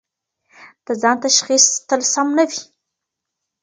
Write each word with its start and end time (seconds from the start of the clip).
د 0.85 0.87
ځان 1.01 1.17
تشخیص 1.25 1.65
تل 1.87 2.01
سم 2.13 2.27
نه 2.37 2.43
وي. 2.49 2.59